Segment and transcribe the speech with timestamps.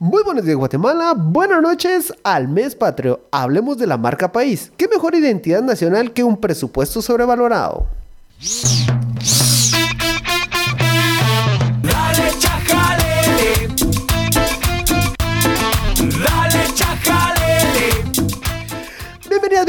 [0.00, 3.22] Muy buenos días Guatemala, buenas noches al mes patrio.
[3.32, 4.70] Hablemos de la marca país.
[4.76, 7.88] ¿Qué mejor identidad nacional que un presupuesto sobrevalorado?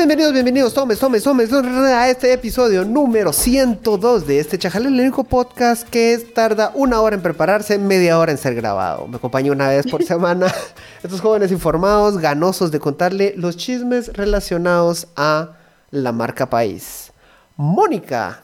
[0.10, 5.24] Bienvenidos, bienvenidos, tomes, tomes, tomes a este episodio número 102 de este Chajal, el único
[5.24, 9.08] podcast que tarda una hora en prepararse, media hora en ser grabado.
[9.08, 10.52] Me acompaña una vez por semana
[11.04, 15.52] estos jóvenes informados, ganosos de contarle los chismes relacionados a
[15.92, 17.14] la marca país.
[17.56, 18.42] Mónica.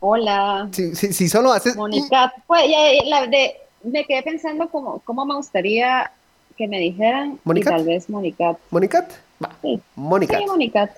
[0.00, 1.74] Hola, Si, si, si solo haces...
[1.74, 2.34] Mónica.
[2.46, 2.64] Pues,
[3.06, 6.12] la de, me quedé pensando como, cómo me gustaría
[6.58, 7.40] que me dijeran.
[7.44, 7.72] ¿Monicat?
[7.72, 8.58] Y tal vez Monicat.
[8.70, 9.08] Mónica.
[9.42, 10.38] Va, Sí, Mónica.
[10.38, 10.90] sí, Monicat.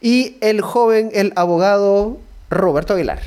[0.00, 2.18] Y el joven, el abogado
[2.50, 3.20] Roberto Aguilar.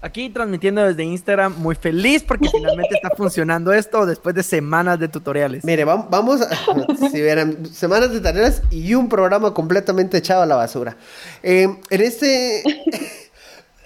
[0.00, 5.08] Aquí transmitiendo desde Instagram, muy feliz porque finalmente está funcionando esto después de semanas de
[5.08, 5.64] tutoriales.
[5.64, 6.48] Mire, vam- vamos, a,
[7.10, 10.96] si vieran, semanas de tareas y un programa completamente echado a la basura.
[11.42, 12.62] Eh, en este...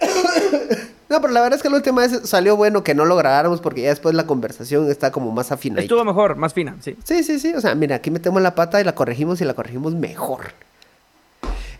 [1.13, 3.61] no, pero la verdad es que la última vez salió bueno que no lo grabáramos
[3.61, 5.83] porque ya después la conversación está como más afinada.
[5.83, 6.97] Estuvo mejor, más fina, sí.
[7.05, 7.53] Sí, sí, sí.
[7.55, 10.55] O sea, mira, aquí metemos la pata y la corregimos y la corregimos mejor.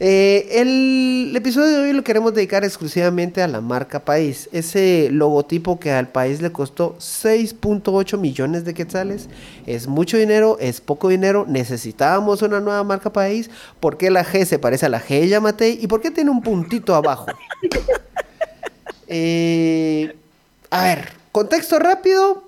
[0.05, 4.51] Eh, el episodio de hoy lo queremos dedicar exclusivamente a la marca país.
[4.53, 9.29] Ese logotipo que al país le costó 6.8 millones de quetzales.
[9.65, 11.47] Es mucho dinero, es poco dinero.
[11.49, 13.49] Necesitábamos una nueva marca país.
[13.81, 15.79] ¿Por qué la G se parece a la G de Yamatei?
[15.81, 17.27] ¿Y por qué tiene un puntito abajo?
[19.15, 20.17] Eh,
[20.71, 22.45] a ver, contexto rápido.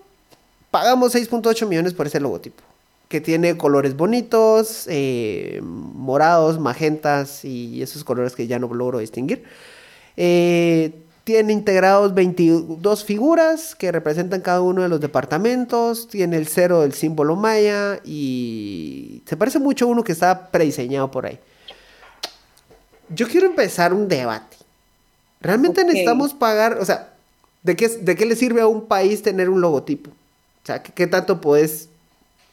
[0.70, 2.62] Pagamos 6.8 millones por ese logotipo.
[3.08, 9.44] Que tiene colores bonitos, eh, morados, magentas y esos colores que ya no logro distinguir.
[10.16, 16.08] Eh, tiene integrados 22 figuras que representan cada uno de los departamentos.
[16.08, 21.10] Tiene el cero del símbolo maya y se parece mucho a uno que está prediseñado
[21.10, 21.38] por ahí.
[23.10, 24.63] Yo quiero empezar un debate.
[25.44, 26.78] ¿Realmente necesitamos pagar?
[26.78, 27.12] O sea,
[27.62, 30.10] ¿de qué, ¿de qué le sirve a un país tener un logotipo?
[30.10, 31.90] O sea, ¿qué, qué tanto puedes...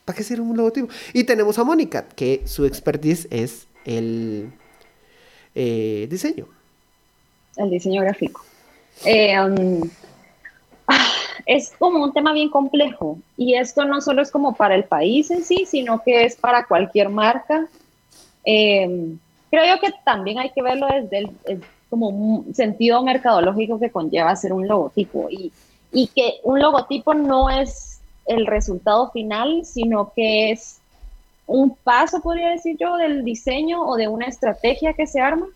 [0.03, 0.89] ¿Para qué sirve un logotipo?
[1.13, 4.51] Y tenemos a Mónica, que su expertise es el
[5.55, 6.47] eh, diseño.
[7.55, 8.43] El diseño gráfico.
[9.05, 9.89] Eh, um,
[10.87, 11.13] ah,
[11.45, 13.17] es como un tema bien complejo.
[13.37, 16.65] Y esto no solo es como para el país en sí, sino que es para
[16.65, 17.67] cualquier marca.
[18.43, 19.15] Eh,
[19.49, 24.31] creo yo que también hay que verlo desde el como un sentido mercadológico que conlleva
[24.31, 25.29] hacer un logotipo.
[25.29, 25.51] Y,
[25.91, 30.79] y que un logotipo no es el resultado final, sino que es
[31.45, 35.47] un paso, podría decir yo, del diseño o de una estrategia que se arma.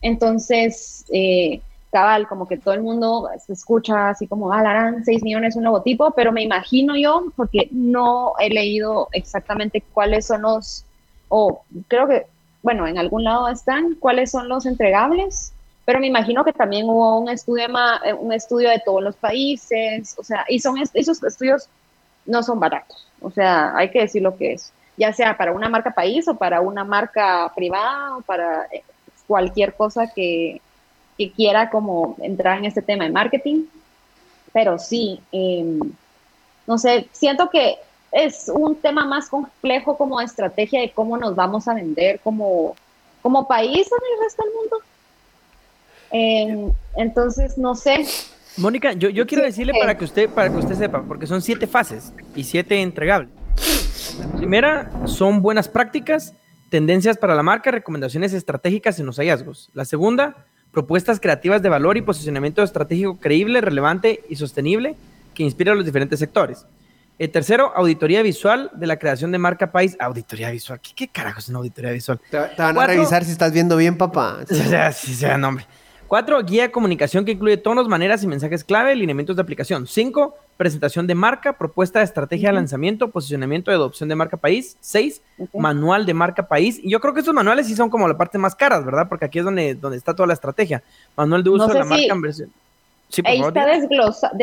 [0.00, 5.22] Entonces, eh, cabal, como que todo el mundo se escucha así como, ah, harán 6
[5.22, 10.84] millones un logotipo, pero me imagino yo, porque no he leído exactamente cuáles son los,
[11.28, 12.26] o creo que,
[12.62, 15.52] bueno, en algún lado están, cuáles son los entregables,
[15.84, 17.66] pero me imagino que también hubo un estudio,
[18.04, 21.68] eh, un estudio de todos los países, o sea, y son esos estudios
[22.26, 25.68] no son baratos, o sea, hay que decir lo que es, ya sea para una
[25.68, 28.82] marca país o para una marca privada o para eh,
[29.26, 30.60] cualquier cosa que,
[31.18, 33.64] que quiera como entrar en este tema de marketing,
[34.52, 35.78] pero sí, eh,
[36.66, 37.76] no sé, siento que
[38.12, 42.76] es un tema más complejo como estrategia de cómo nos vamos a vender como,
[43.20, 44.76] como país en el resto del mundo.
[46.16, 48.06] Eh, entonces, no sé,
[48.56, 49.80] Mónica, yo, yo quiero decirle eh.
[49.80, 53.30] para que usted para que usted sepa, porque son siete fases y siete entregables.
[54.20, 56.34] La primera son buenas prácticas,
[56.70, 59.70] tendencias para la marca, recomendaciones estratégicas en los hallazgos.
[59.74, 64.94] La segunda, propuestas creativas de valor y posicionamiento estratégico creíble, relevante y sostenible
[65.34, 66.64] que inspira a los diferentes sectores.
[67.18, 69.96] El tercero, auditoría visual de la creación de marca país.
[69.98, 70.80] Auditoría visual.
[70.80, 72.20] ¿Qué, qué carajo es una auditoría visual?
[72.30, 72.94] Te, te van a Cuatro.
[72.94, 74.38] revisar si estás viendo bien, papá.
[74.50, 75.66] O sea, sí sea nombre.
[76.08, 79.86] Cuatro, guía de comunicación que incluye tonos, maneras y mensajes clave, lineamientos de aplicación.
[79.86, 84.76] Cinco, presentación de marca, propuesta de estrategia de lanzamiento, posicionamiento de adopción de marca país.
[84.80, 85.22] Seis,
[85.54, 86.78] manual de marca país.
[86.82, 89.08] Y yo creo que estos manuales sí son como la parte más caras, ¿verdad?
[89.08, 90.82] Porque aquí es donde, donde está toda la estrategia.
[91.16, 92.50] Manual de uso No de la si- marca en versión.
[93.08, 93.56] Sí, ahí favor.
[93.56, 94.36] está desglosado,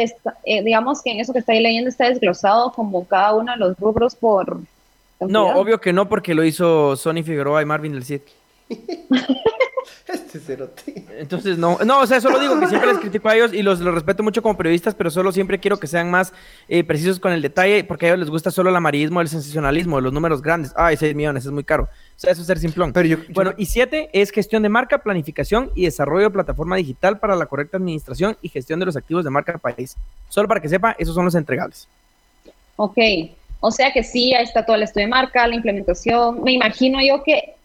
[0.46, 4.16] digamos que en eso que estáis leyendo está desglosado como cada uno de los rubros
[4.16, 4.60] por...
[5.20, 8.22] No, obvio que no, porque lo hizo Sony Figueroa y Marvin del Cid.
[10.08, 11.06] Este cerote.
[11.18, 13.80] Entonces, no, no, o sea, solo digo que siempre les critico a ellos y los,
[13.80, 16.34] los respeto mucho como periodistas, pero solo siempre quiero que sean más
[16.68, 20.02] eh, precisos con el detalle, porque a ellos les gusta solo el amarillismo, el sensacionalismo,
[20.02, 20.74] los números grandes.
[20.76, 21.84] Ay, 6 millones, es muy caro.
[21.84, 22.92] O sea, eso es ser simplón.
[22.94, 26.76] Pero yo, yo- Bueno, y siete es gestión de marca, planificación y desarrollo de plataforma
[26.76, 29.96] digital para la correcta administración y gestión de los activos de marca país.
[30.30, 31.88] Solo para que sepa, esos son los entregables.
[32.76, 32.98] Ok,
[33.60, 36.44] o sea que sí, ahí está todo el estudio de marca, la implementación.
[36.44, 37.56] Me imagino yo que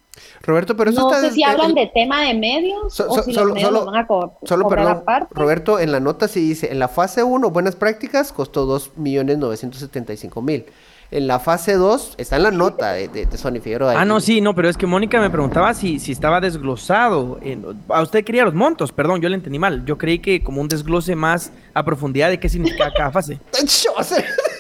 [0.43, 3.23] Roberto, pero eso no está sé si hablan de tema de medios So- o so-
[3.23, 5.35] si solo- los medios solo- los van a co- Solo, cobrar perdón, aparte.
[5.35, 10.65] Roberto, en la nota sí dice, en la fase 1, buenas prácticas, costó 2.975.000.
[11.13, 13.95] En la fase 2, está en la nota de, de, de Sony Figueroa.
[14.01, 17.39] Ah, no, sí, no, pero es que Mónica me preguntaba si, si estaba desglosado.
[17.43, 19.85] en- a usted quería los montos, perdón, yo le entendí mal.
[19.85, 23.39] Yo creí que como un desglose más a profundidad de qué significa cada fase.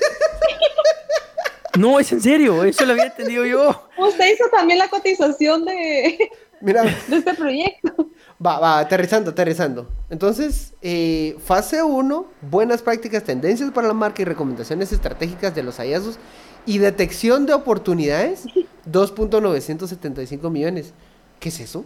[1.78, 3.88] No, es en serio, eso lo había entendido yo.
[3.98, 6.30] Usted hizo también la cotización de,
[6.60, 8.08] Mira, de este proyecto.
[8.44, 9.88] va, va, aterrizando, aterrizando.
[10.08, 15.76] Entonces, eh, fase 1, buenas prácticas, tendencias para la marca y recomendaciones estratégicas de los
[15.76, 16.18] hallazgos
[16.64, 18.44] y detección de oportunidades,
[18.90, 20.92] 2.975 millones.
[21.40, 21.84] ¿Qué es eso?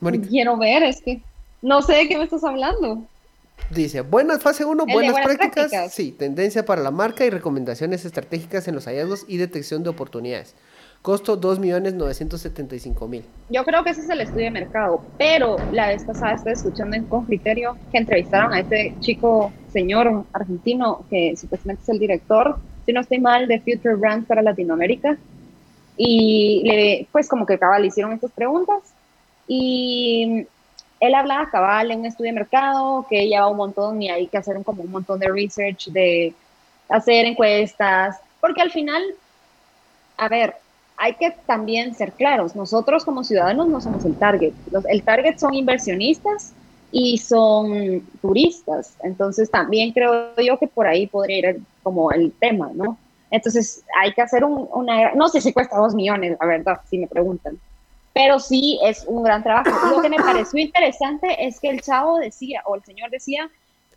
[0.00, 0.28] Mónica.
[0.28, 1.22] Quiero ver, es que
[1.62, 3.06] no sé de qué me estás hablando.
[3.70, 5.70] Dice, buenas, fase 1, El de buenas, buenas prácticas.
[5.70, 5.94] prácticas.
[5.94, 10.54] Sí, tendencia para la marca y recomendaciones estratégicas en los hallazgos y detección de oportunidades.
[11.02, 13.22] Costo 2.975.000.
[13.50, 16.96] Yo creo que ese es el estudio de mercado, pero la vez pasada estoy escuchando
[16.96, 22.56] en Con Criterio que entrevistaron a este chico, señor argentino, que supuestamente es el director,
[22.86, 25.18] si no estoy mal, de Future Brands para Latinoamérica.
[25.96, 28.82] Y le, pues como que cabal le hicieron estas preguntas
[29.46, 30.46] y
[31.06, 34.38] él hablaba cabal en un estudio de mercado que lleva un montón y hay que
[34.38, 36.34] hacer como un montón de research, de
[36.88, 39.02] hacer encuestas, porque al final,
[40.16, 40.54] a ver,
[40.96, 45.36] hay que también ser claros, nosotros como ciudadanos no somos el target, Los- el target
[45.38, 46.54] son inversionistas
[46.90, 52.70] y son turistas, entonces también creo yo que por ahí podría ir como el tema,
[52.74, 53.00] ¿no?
[53.30, 56.98] Entonces hay que hacer un- una, no sé si cuesta dos millones, la verdad, si
[56.98, 57.58] me preguntan,
[58.14, 59.70] pero sí es un gran trabajo.
[59.94, 63.50] Lo que me pareció interesante es que el chavo decía, o el señor decía,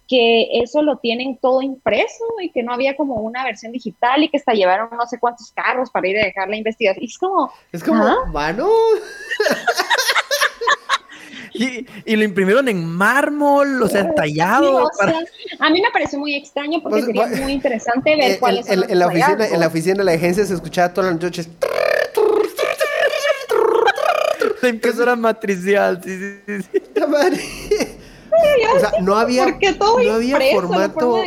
[0.09, 4.29] que eso lo tienen todo impreso y que no había como una versión digital y
[4.29, 7.03] que hasta llevaron no sé cuántos carros para ir a dejar la investigación.
[7.03, 8.15] Y es como, Es como, ¿Ah?
[8.31, 8.67] mano.
[11.53, 14.83] Y, y lo imprimieron en mármol, o sea, sí, tallado.
[14.83, 15.21] o para- sea,
[15.59, 18.65] a mí me pareció muy extraño porque Pues, sería bueno, muy interesante ver En, cuáles
[18.67, 21.11] son en- los en la oficina, en la oficina de la agencia se escuchaba todas
[21.13, 21.49] las noches.
[24.67, 26.83] La impresora matricial, sí, sí, sí, sí.
[26.95, 27.39] ¡La madre!
[28.75, 29.45] O sea, no había,
[29.79, 31.23] todo no había impreso, formato.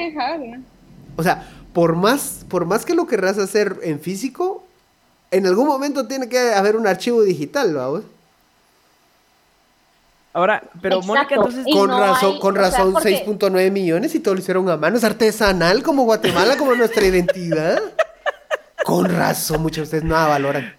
[1.16, 4.62] O sea, por más, por más que lo querrás hacer en físico,
[5.30, 8.02] en algún momento tiene que haber un archivo digital, vamos.
[10.32, 11.14] Ahora, pero Exacto.
[11.14, 14.20] Mónica, entonces, Y Con no razón, hay- con o sea, razón, porque- 6.9 millones y
[14.20, 14.96] todo lo hicieron a mano.
[14.98, 17.80] Es artesanal como Guatemala, como nuestra identidad.
[18.84, 20.74] Con razón, muchos de ustedes nada valoran.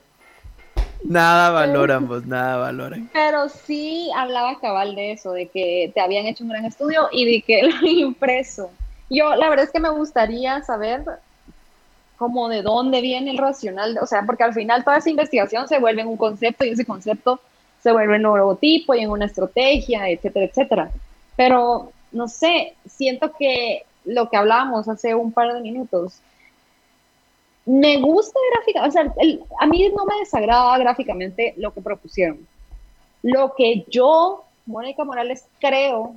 [1.03, 3.09] Nada valoran, vos, nada valoran.
[3.13, 7.25] Pero sí hablaba cabal de eso, de que te habían hecho un gran estudio y
[7.25, 8.71] de que lo impreso.
[9.09, 11.03] Yo, la verdad es que me gustaría saber
[12.17, 15.79] como de dónde viene el racional, o sea, porque al final toda esa investigación se
[15.79, 17.39] vuelve en un concepto y ese concepto
[17.81, 20.91] se vuelve en un logotipo y en una estrategia, etcétera, etcétera.
[21.35, 26.19] Pero, no sé, siento que lo que hablábamos hace un par de minutos,
[27.65, 29.13] me gusta gráfica, o sea,
[29.59, 32.47] a mí no me desagrada gráficamente lo que propusieron.
[33.21, 36.15] Lo que yo, Mónica Morales, creo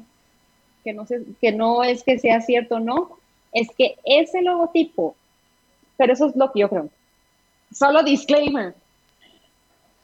[0.83, 3.19] que no, sé, que no es que sea cierto no,
[3.53, 5.15] es que ese logotipo,
[5.97, 6.89] pero eso es lo que yo creo.
[7.73, 8.75] Solo disclaimer,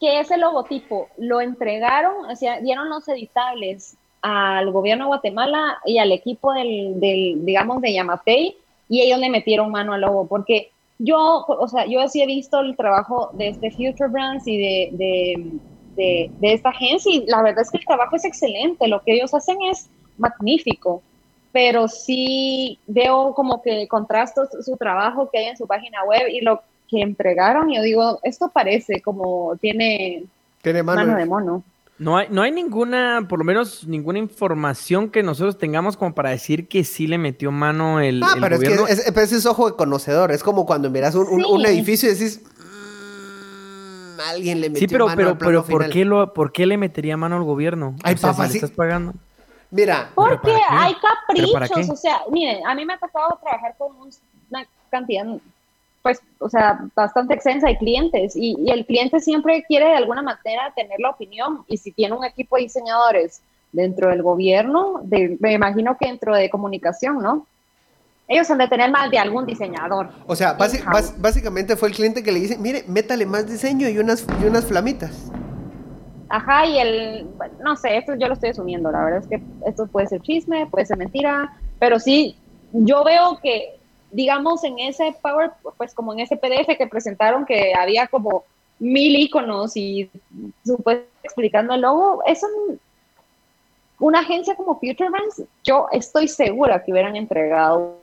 [0.01, 5.99] que ese logotipo lo entregaron, o sea, dieron los editables al gobierno de Guatemala y
[5.99, 8.57] al equipo del, del digamos, de Yamatei,
[8.89, 10.71] y ellos le metieron mano al logo, porque
[11.03, 14.89] yo, o sea, yo sí he visto el trabajo de este Future Brands y de,
[14.93, 15.45] de,
[15.97, 19.15] de, de esta agencia, y la verdad es que el trabajo es excelente, lo que
[19.15, 19.89] ellos hacen es
[20.19, 21.03] magnífico,
[21.53, 26.43] pero sí veo como que contrasto su trabajo que hay en su página web y
[26.43, 30.25] lo que entregaron, y yo digo, esto parece como tiene
[30.63, 31.07] Tiene mano.
[31.07, 31.65] mano de mono.
[32.01, 36.31] No hay, no hay ninguna, por lo menos ninguna información que nosotros tengamos como para
[36.31, 38.87] decir que sí le metió mano el, Ah, el pero es gobierno.
[38.87, 40.33] que es, pero ese es ojo de conocedor.
[40.33, 41.47] Es como cuando miras un, un- Sí.
[41.51, 42.41] un edificio y decís.
[44.17, 45.91] "Mm, alguien le metió Sí, pero, mano pero, al plano pero ¿por final".
[45.93, 47.95] qué, lo, ¿por qué le metería mano al gobierno?
[48.03, 48.57] Ay, o sea, papá, si le sí.
[48.65, 49.13] estás pagando.
[49.71, 50.95] Mira, Porque hay
[51.35, 54.11] ¿Pero para caprichos, o sea, miren, a mí me ha tocado trabajar con un-
[54.51, 55.25] una cantidad,
[56.03, 60.23] pues, o sea, bastante extensa de clientes y, y el cliente siempre quiere de alguna
[60.23, 63.43] manera tener la opinión y si tiene un equipo de diseñadores
[63.73, 67.47] dentro del gobierno, de- me imagino que dentro de comunicación, ¿no?
[68.29, 70.09] Ellos han de tener más de algún diseñador.
[70.27, 70.95] o sea, basi- In-house.
[70.95, 74.45] bas- básicamente fue el cliente que le dice: Mire, métale más diseño y unas, y
[74.47, 75.31] unas flamitas.
[76.29, 77.29] Ajá, y el,
[77.61, 80.67] no sé, esto yo lo estoy asumiendo, la verdad es que esto puede ser chisme,
[80.67, 82.37] puede ser mentira, pero sí,
[82.73, 83.80] yo veo que,
[84.11, 88.45] digamos, en ese Power, pues como en ese PDF que presentaron que había como
[88.79, 90.11] mil iconos y
[90.65, 92.47] supuestamente explicando el logo, eso
[93.99, 97.99] una agencia como Future Brands, yo estoy segura que hubieran entregado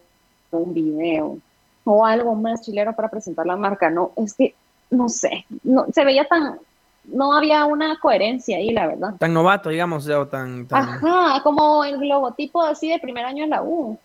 [0.51, 1.37] un video
[1.83, 3.89] o algo más chilero para presentar la marca.
[3.89, 4.53] No, es que,
[4.91, 6.59] no sé, no, se veía tan,
[7.05, 9.15] no había una coherencia ahí, la verdad.
[9.17, 10.67] Tan novato, digamos, o tan...
[10.67, 10.83] tan...
[10.83, 13.97] Ajá, como el logotipo así de primer año en la U.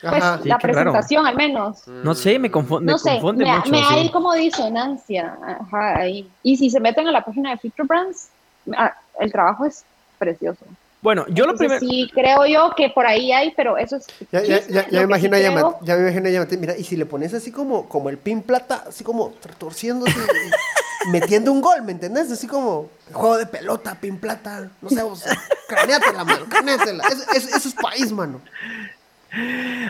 [0.00, 0.38] Pues Ajá.
[0.42, 0.72] Sí, la raro.
[0.72, 1.86] presentación al menos.
[1.86, 3.70] No sé, me, confo- me No sé, confunde me, mucho.
[3.70, 3.84] me sí.
[3.88, 5.36] hay como disonancia.
[5.60, 6.30] Ajá, ahí.
[6.42, 8.28] Y si se meten a la página de Future Brands,
[8.76, 9.84] ah, el trabajo es
[10.18, 10.64] precioso.
[11.02, 11.80] Bueno, yo lo primero...
[11.80, 14.06] Sí, creo yo que por ahí hay, pero eso es.
[14.30, 14.74] Ya, ya, chisme.
[14.74, 16.28] ya, Lo ya me imagino a sí Yamate, creo- ya me imagino
[16.58, 20.12] mira, y si le pones así como, como el pin plata, así como retorciéndose,
[21.10, 22.30] metiendo un gol, ¿me entendés?
[22.30, 25.24] Así como juego de pelota, pin plata, no sé, vos,
[25.68, 27.02] craneátela, mano, craneátela.
[27.08, 28.40] Eso, eso- eso es país, mano.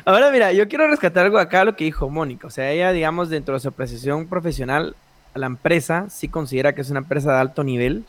[0.05, 2.47] Ahora mira, yo quiero rescatar algo acá lo que dijo Mónica.
[2.47, 4.95] O sea, ella, digamos, dentro de su apreciación profesional,
[5.35, 8.05] a la empresa sí considera que es una empresa de alto nivel,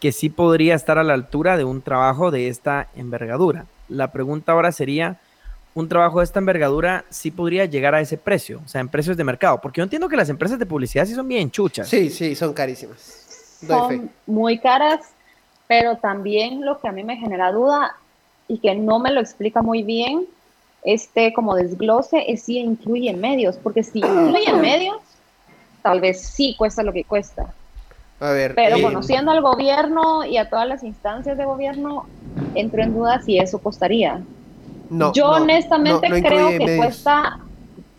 [0.00, 3.66] que sí podría estar a la altura de un trabajo de esta envergadura.
[3.88, 5.18] La pregunta ahora sería,
[5.74, 8.60] ¿un trabajo de esta envergadura sí podría llegar a ese precio?
[8.64, 9.60] O sea, en precios de mercado.
[9.60, 11.88] Porque yo entiendo que las empresas de publicidad sí son bien chuchas.
[11.88, 13.58] Sí, sí, son carísimas.
[13.62, 13.96] Doy fe.
[13.96, 15.00] son muy caras,
[15.66, 17.96] pero también lo que a mí me genera duda
[18.46, 20.26] y que no me lo explica muy bien,
[20.92, 24.96] este como desglose es si incluye medios, porque si incluye medios,
[25.82, 27.52] tal vez sí cuesta lo que cuesta,
[28.20, 28.54] A ver.
[28.54, 32.06] pero eh, conociendo al gobierno y a todas las instancias de gobierno,
[32.54, 34.22] entro en duda si eso costaría.
[34.90, 36.86] no, Yo no, honestamente no, creo que medios.
[36.86, 37.38] cuesta,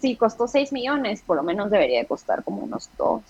[0.02, 3.22] si costó 6 millones, por lo menos debería de costar como unos 2.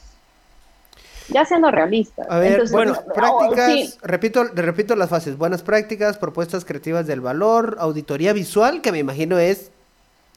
[1.29, 2.27] Ya siendo realistas.
[2.29, 7.05] A ver, Entonces, buenas oh, prácticas, sí, repito, repito las fases, buenas prácticas, propuestas creativas
[7.07, 9.71] del valor, auditoría visual, que me imagino es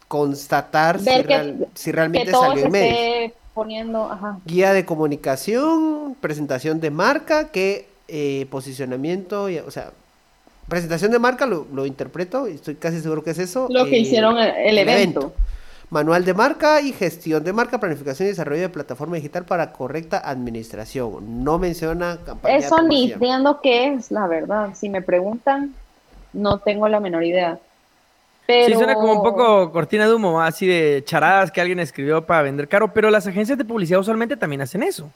[0.09, 4.39] constatar si, Ver que- real- si que realmente salió en poniendo, ajá.
[4.47, 9.93] Guía de comunicación, presentación de marca, que eh, posicionamiento, y- o sea,
[10.69, 13.69] presentación de marca lo, lo interpreto, y estoy casi seguro que es eso.
[13.71, 15.33] Lo que eh, hicieron el, el evento.
[15.93, 20.23] Manual de marca y gestión de marca, planificación y desarrollo de plataforma digital para correcta
[20.25, 21.45] administración.
[21.45, 22.55] No menciona campaña.
[22.55, 23.13] de Eso ni promoción.
[23.13, 24.71] entiendo qué es, la verdad.
[24.75, 25.75] Si me preguntan,
[26.33, 27.59] no tengo la menor idea.
[28.47, 28.69] Pero...
[28.69, 32.41] Sí, suena como un poco cortina de humo, así de charadas que alguien escribió para
[32.41, 35.11] vender caro, pero las agencias de publicidad usualmente también hacen eso.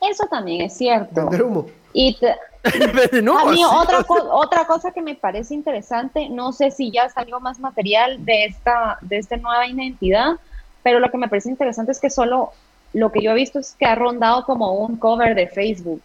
[0.00, 1.08] Eso también es cierto.
[1.14, 1.66] Vender humo.
[1.92, 2.16] Y
[3.20, 3.64] humo, a mí sí.
[3.64, 8.24] otra, co- otra cosa que me parece interesante, no sé si ya salió más material
[8.24, 10.36] de esta, de esta nueva identidad,
[10.82, 12.52] pero lo que me parece interesante es que solo
[12.92, 16.02] lo que yo he visto es que ha rondado como un cover de Facebook.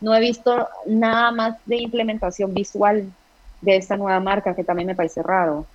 [0.00, 3.10] No he visto nada más de implementación visual
[3.60, 5.66] de esta nueva marca, que también me parece raro.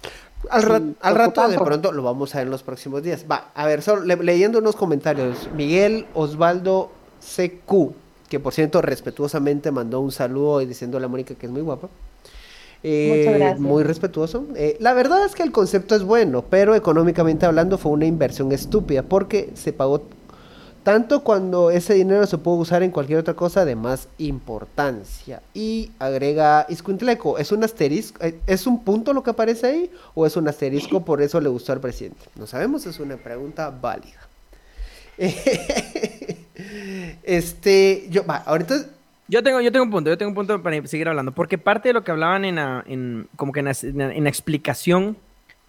[0.49, 3.25] Al, ra- Sí, al rato de pronto lo vamos a ver en los próximos días.
[3.29, 5.49] Va, a ver, solo le- leyendo unos comentarios.
[5.53, 6.89] Miguel Osvaldo
[7.25, 7.93] CQ,
[8.29, 11.89] que por cierto respetuosamente mandó un saludo y diciéndole a Mónica que es muy guapa.
[12.83, 13.59] Eh, Muchas gracias.
[13.59, 14.45] Muy respetuoso.
[14.55, 18.51] Eh, la verdad es que el concepto es bueno, pero económicamente hablando fue una inversión
[18.51, 20.03] estúpida porque se pagó
[20.83, 25.41] tanto cuando ese dinero se pudo usar en cualquier otra cosa de más importancia.
[25.55, 28.23] Y agrega Iscuintleco, ¿es un asterisco?
[28.23, 29.91] eh, ¿Es un punto lo que aparece ahí?
[30.13, 32.25] ¿O es un asterisco por eso le gustó al presidente?
[32.35, 34.24] No sabemos, es una pregunta válida.
[37.23, 38.75] este, yo, va, ahorita
[39.27, 41.89] Yo tengo, yo tengo un punto, yo tengo un punto para seguir hablando, porque parte
[41.89, 45.17] de lo que hablaban en, la- en- como que en explicación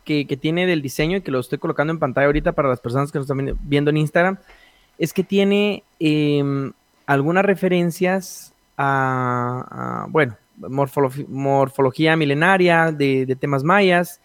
[0.04, 2.80] que, que tiene del diseño y que lo estoy colocando en pantalla ahorita para las
[2.80, 4.36] personas que nos están viendo- en Instagram,
[4.98, 6.72] es que tiene em,
[7.06, 14.20] algunas referencias a, bueno, morfolo- morfología milenaria de temas mayas,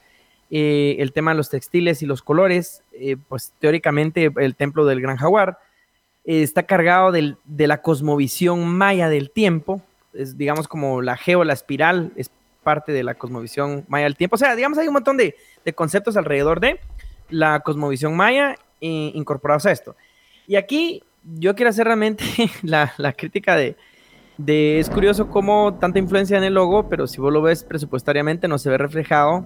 [0.51, 5.01] eh, el tema de los textiles y los colores, eh, pues teóricamente el templo del
[5.01, 5.58] Gran Jaguar,
[6.25, 9.81] eh, está cargado de la cosmovisión maya del tiempo,
[10.13, 12.29] es digamos como la geo, la espiral, es
[12.63, 14.36] parte de la cosmovisión maya del tiempo.
[14.36, 15.36] O sea, digamos, hay un montón de,
[15.74, 16.79] conceptos alrededor de
[17.29, 19.96] la cosmovisión maya eh, incorporados a esto.
[20.48, 22.24] Y aquí yo quiero hacer realmente
[22.62, 23.75] la, la crítica de,
[24.38, 28.48] de, es curioso cómo tanta influencia en el logo, pero si vos lo ves presupuestariamente
[28.48, 29.46] no se ve reflejado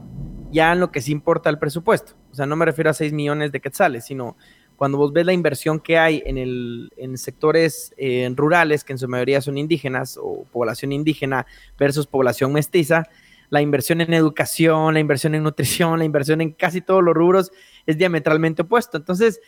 [0.56, 2.14] ya en lo que sí importa el presupuesto.
[2.32, 4.38] O sea, no me refiero a 6 millones de quetzales, sino
[4.78, 9.00] cuando vos ves la inversión que hay en, el, en sectores eh, rurales, que en
[9.00, 11.46] su mayoría son indígenas o población indígena
[11.78, 13.04] versus población mestiza,
[13.50, 17.52] la inversión en educación, la inversión en nutrición, la inversión en casi todos los rubros
[17.86, 18.98] es diametralmente opuesto.
[18.98, 19.42] Entonces,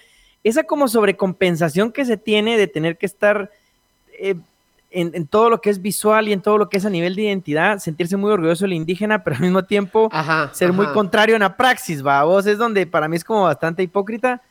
[0.44, 3.50] esa como sobrecompensación que se tiene de tener que estar
[4.20, 4.36] eh,
[4.92, 7.16] en, en todo lo que es visual y en todo lo que es a nivel
[7.16, 10.50] de identidad, sentirse muy orgulloso del indígena, pero al mismo tiempo Ajá.
[10.54, 13.84] ser muy contrario en la praxis, va, vos es donde para mí es como bastante
[13.84, 14.42] hipócrita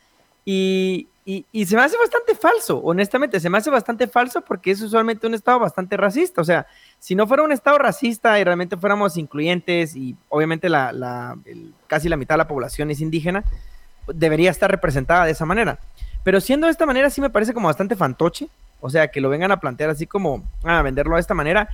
[0.45, 4.71] y, y- y se me hace bastante falso, honestamente, se me hace bastante falso porque
[4.71, 6.67] es usualmente un estado bastante racista, o sea,
[6.99, 11.73] si no fuera un estado racista y realmente fuéramos incluyentes y obviamente la, la- el-
[11.87, 13.43] casi la mitad de la población es indígena,
[14.07, 15.79] debería estar representada de esa manera.
[16.23, 18.47] Pero siendo de esta manera sí me parece como bastante fantoche,
[18.81, 21.69] o sea, que lo vengan a plantear así como a venderlo de esta manera.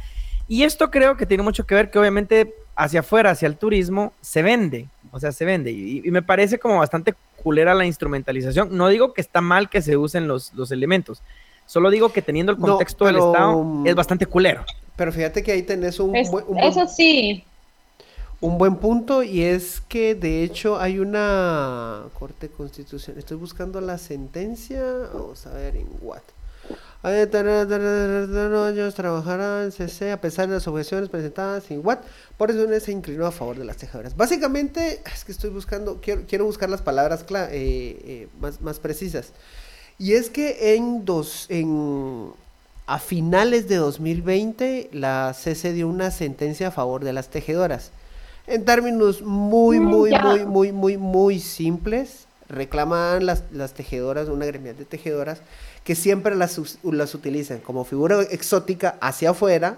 [0.47, 4.13] Y esto creo que tiene mucho que ver que obviamente hacia afuera, hacia el turismo,
[4.21, 5.71] se vende, o sea, se vende.
[5.71, 8.75] Y, y me parece como bastante culera la instrumentalización.
[8.75, 11.21] No digo que está mal que se usen los, los elementos,
[11.65, 14.65] solo digo que teniendo el No, contexto del Estado mm, es bastante culero.
[14.95, 17.43] Pero fíjate que ahí tenés un, Es- buen, un buen- eso sí,
[18.41, 23.17] un buen punto y es que de hecho hay una Corte Constitucional.
[23.19, 24.83] Estoy buscando la sentencia.
[25.13, 26.21] Vamos a ver en what.
[27.03, 31.99] Ellos trabajarán CC a pesar de las objeciones presentadas en what.
[32.37, 34.15] Por eso se inclinó a favor de las tejedoras.
[34.15, 39.33] Básicamente, es que estoy buscando, quiero, quiero buscar las palabras eh, eh, más, más precisas.
[39.99, 42.31] Y es que en dos, en
[42.85, 47.91] a finales de 2020 la CC dio una sentencia a favor de las tejedoras.
[48.45, 54.45] En términos muy, Mm, muy, muy, muy, muy, muy simples, reclaman las, las tejedoras, una
[54.45, 55.39] gremial de tejedoras,
[55.83, 59.77] que siempre las, las utilizan como figura exótica hacia afuera,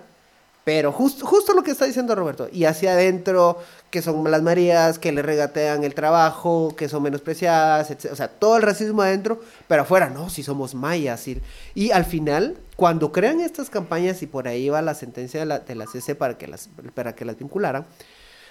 [0.64, 3.60] pero jus- justo lo que está diciendo Roberto, y hacia adentro,
[3.92, 8.08] que son las Marías, que le regatean el trabajo, que son menospreciadas, etc.
[8.12, 11.28] O sea, todo el racismo adentro, pero afuera, no, si somos mayas.
[11.28, 11.40] Y,
[11.76, 15.60] y al final, cuando crean estas campañas, y por ahí va la sentencia de la,
[15.60, 17.86] de la CC para que las, para que las vincularan,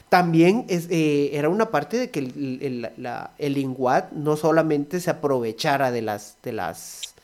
[0.08, 5.00] también es, eh, era una parte de que el, el, la- el INGUAT no solamente
[5.00, 7.14] se aprovechara de las, de las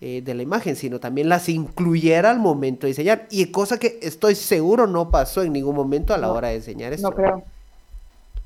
[0.00, 3.26] eh, de la imagen, sino también las incluyera al momento de diseñar.
[3.30, 6.56] Y cosa que estoy seguro no pasó en ningún momento a la No, hora de
[6.56, 7.08] diseñar esto.
[7.08, 7.44] no creo.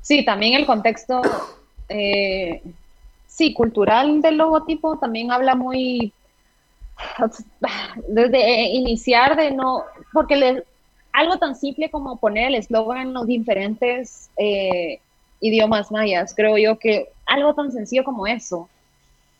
[0.01, 1.21] Sí, también el contexto,
[1.89, 2.61] eh,
[3.27, 6.13] sí, cultural del logotipo también habla muy,
[8.09, 10.63] desde iniciar de no, porque le-
[11.13, 14.99] algo tan simple como poner el eslogan en los diferentes eh,
[15.39, 18.69] idiomas mayas, creo yo que algo tan sencillo como eso.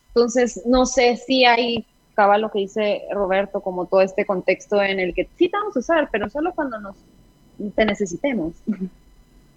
[0.08, 5.00] Entonces, no sé si hay, cabal lo que dice Roberto, como todo este contexto en
[5.00, 6.96] el que sí te vamos a usar, pero solo cuando nos
[7.76, 8.54] te necesitemos.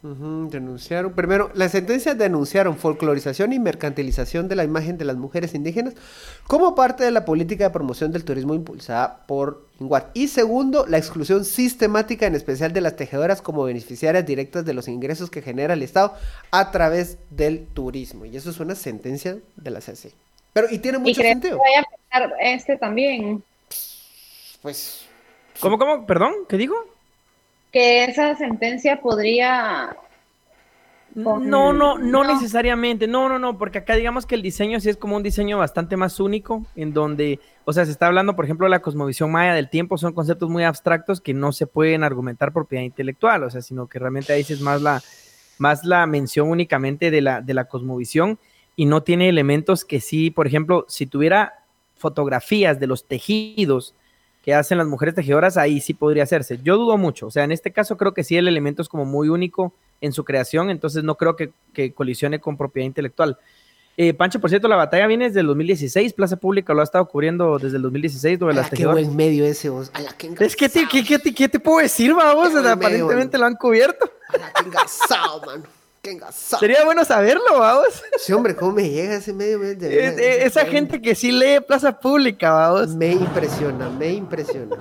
[0.07, 1.15] Denunciaron.
[1.15, 5.95] Primero, la sentencia denunciaron folclorización y mercantilización de la imagen de las mujeres indígenas
[6.47, 10.11] como parte de la política de promoción del turismo impulsada por INGUAT.
[10.13, 14.89] Y segundo, la exclusión sistemática, en especial de las tejedoras, como beneficiarias directas de los
[14.89, 16.13] ingresos que genera el Estado
[16.51, 18.27] a través del turismo.
[18.27, 20.13] Y eso es una sentencia de la CC.
[20.53, 21.59] Pero, y tiene Y mucho que sentido.
[21.59, 23.43] vaya a este también,
[24.61, 25.07] Pues.
[25.61, 26.05] ¿Cómo, cómo?
[26.05, 26.33] ¿Perdón?
[26.47, 26.75] ¿Qué digo?
[27.75, 29.97] Que esa sentencia podría
[31.13, 32.33] Con- No, no, no, no.
[32.33, 35.59] necesariamente, no, no, no, porque acá digamos que el diseño sí es como un diseño
[35.59, 39.31] bastante más único, en donde, o sea, se está hablando, por ejemplo, de la cosmovisión
[39.31, 43.51] maya del tiempo, son conceptos muy abstractos que no se pueden argumentar propiedad intelectual, o
[43.51, 45.03] sea, sino que realmente ahí sí es más la,
[45.59, 48.39] más la mención únicamente de la, de la cosmovisión
[48.77, 51.65] y no tiene elementos que sí, por ejemplo, si tuviera
[51.97, 53.95] fotografías de los tejidos
[54.45, 56.59] que hacen las mujeres tejedoras, ahí sí podría hacerse.
[56.63, 59.05] Yo dudo mucho, o sea, en este caso creo que sí el elemento es como
[59.07, 63.39] muy único en su creación, entonces no creo que, que colisione con propiedad intelectual.
[63.97, 67.07] Eh, Pancho, por cierto, la batalla viene desde el 2016, Plaza Pública lo ha estado
[67.07, 69.05] cubriendo desde el 2016, lo de las Ala, qué tejedoras.
[69.05, 69.91] buen medio ese vos.
[69.95, 70.89] Ala, qué Es que, te- engasado.
[70.91, 72.53] ¿qué, qué, te- qué te puedo decir, vamos?
[72.53, 74.11] Medio, aparentemente lo han cubierto.
[74.29, 75.63] Ala, qué engasado, mano.
[76.05, 76.61] Qué engasado.
[76.61, 78.03] Sería bueno saberlo, vamos.
[78.19, 79.59] Sí, hombre, ¿cómo me llega ese medio?
[79.59, 82.95] Me, de esa gente que sí lee Plaza Pública, vamos.
[82.95, 84.77] Me impresiona, me impresiona.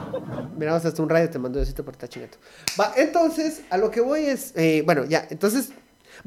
[0.57, 2.38] Mira, vamos hasta un radio, te mando un besito por chingato.
[2.77, 5.71] Va, entonces, a lo que voy es, eh, bueno, ya, entonces,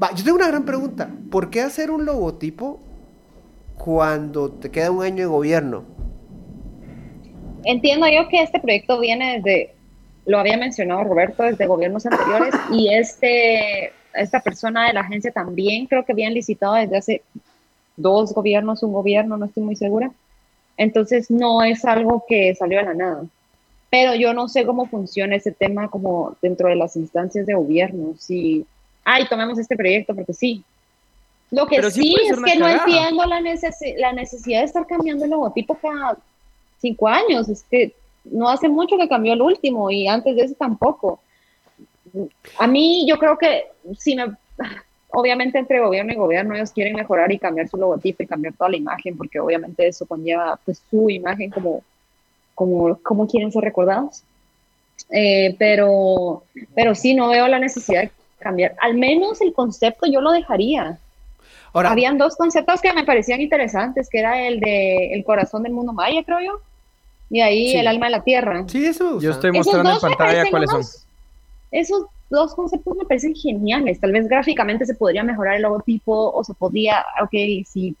[0.01, 1.07] va, yo tengo una gran pregunta.
[1.29, 2.81] ¿Por qué hacer un logotipo
[3.77, 5.85] cuando te queda un año de gobierno?
[7.65, 9.75] Entiendo yo que este proyecto viene desde,
[10.25, 15.85] lo había mencionado Roberto, desde gobiernos anteriores y este, esta persona de la agencia también
[15.87, 17.21] creo que habían licitado desde hace
[17.95, 20.11] dos gobiernos, un gobierno, no estoy muy segura.
[20.77, 23.23] Entonces no es algo que salió de la nada.
[23.89, 28.13] Pero yo no sé cómo funciona ese tema como dentro de las instancias de gobierno.
[28.19, 28.65] Si,
[29.03, 30.63] ay, tomemos este proyecto porque sí.
[31.49, 32.83] Lo que Pero sí sí, es que no cagada.
[32.85, 36.17] entiendo la, necesi- la necesidad de estar cambiando el logotipo cada
[36.79, 37.47] cinco años.
[37.47, 37.93] Es que
[38.25, 41.19] no hace mucho que cambió el último y antes de eso tampoco.
[42.57, 43.67] A mí yo creo que
[43.97, 44.25] si me,
[45.09, 48.69] obviamente entre gobierno y gobierno ellos quieren mejorar y cambiar su logotipo y cambiar toda
[48.69, 51.83] la imagen porque obviamente eso conlleva pues su imagen como
[52.55, 54.23] cómo, cómo quieren ser recordados.
[55.11, 56.43] Eh, pero,
[56.73, 58.75] pero sí, no veo la necesidad de cambiar.
[58.81, 60.97] Al menos el concepto yo lo dejaría.
[61.73, 65.73] Ahora, Habían dos conceptos que me parecían interesantes, que era el de el corazón del
[65.73, 66.61] mundo maya, creo yo,
[67.29, 67.77] y ahí Sí.
[67.77, 68.65] el alma de la tierra.
[68.67, 69.21] sí, eso.
[69.21, 70.81] Yo estoy mostrando en pantalla cuáles son.
[71.71, 73.99] Esos dos conceptos me parecen geniales.
[73.99, 77.95] Tal vez gráficamente se podría mejorar el logotipo o se podría, ok, si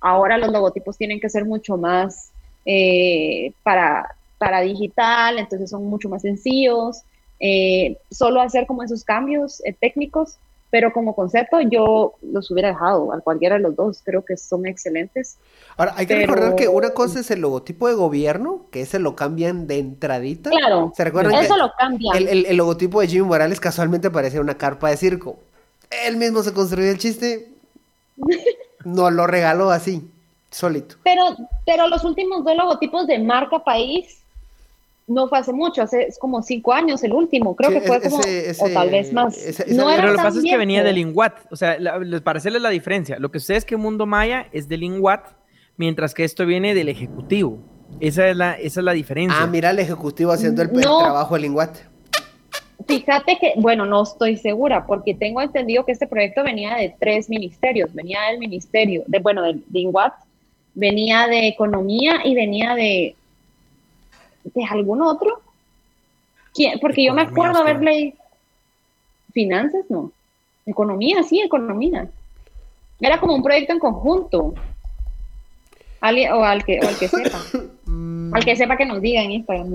[0.00, 2.30] ahora los logotipos tienen que ser mucho más
[2.64, 7.02] eh, para, para digital, entonces son mucho más sencillos.
[7.40, 10.38] eh, solo hacer como esos cambios eh, técnicos,
[10.70, 14.00] pero como concepto yo los hubiera dejado a cualquiera de los dos.
[14.04, 15.38] Creo que son excelentes.
[15.76, 18.98] Ahora, hay que pero- recordar que una cosa es el logotipo de gobierno, que ese
[18.98, 20.50] lo cambian de entradita.
[20.50, 22.16] Claro, ¿Se recuerdan eso que lo cambian.
[22.16, 25.38] el, el- el logotipo de Jimmy Morales casualmente parecía una carpa de circo?
[26.06, 27.48] Él mismo se construyó el chiste,
[28.84, 30.08] nos lo regaló así,
[30.50, 30.96] solito.
[31.04, 31.22] Pero,
[31.64, 34.18] pero los últimos dos logotipos de marca país
[35.08, 37.96] no fue hace mucho, hace es como cinco años el último, creo Sí, que fue
[37.96, 39.36] ese- como, ese- o tal vez más.
[39.36, 41.34] ese- ese- no era Pero lo que pasa es que venía del INWAT.
[41.50, 44.46] O sea, la- les- para hacerles la diferencia, lo que sucede es que Mundo Maya
[44.52, 45.26] es del INWAT,
[45.76, 47.58] mientras que esto viene del Ejecutivo.
[48.00, 49.38] Esa es la, esa es la diferencia.
[49.40, 50.98] Ah, mira el ejecutivo haciendo el, el No.
[50.98, 51.80] trabajo del linguate.
[52.86, 57.28] Fíjate que, bueno, no estoy segura, porque tengo entendido que este proyecto venía de tres
[57.28, 60.12] ministerios, venía del ministerio, de, bueno, de, de INWAT,
[60.74, 63.16] venía de economía y venía de,
[64.54, 65.40] de algún otro.
[66.54, 66.78] ¿Quién?
[66.80, 67.70] Porque yo me acuerdo usted.
[67.70, 68.14] haberle
[69.32, 70.10] finanzas, no,
[70.66, 72.08] economía, sí, economía.
[73.00, 74.54] Era como un proyecto en conjunto.
[76.00, 77.38] Alguien, o al que, o al que sepa,
[78.32, 79.72] al que sepa que nos diga en Instagram.